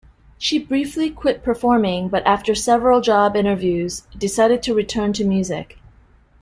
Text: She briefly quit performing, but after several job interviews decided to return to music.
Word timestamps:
She 0.39 0.57
briefly 0.57 1.11
quit 1.11 1.43
performing, 1.43 2.09
but 2.09 2.25
after 2.25 2.55
several 2.55 3.01
job 3.01 3.35
interviews 3.35 4.01
decided 4.17 4.63
to 4.63 4.73
return 4.73 5.13
to 5.13 5.23
music. 5.23 5.77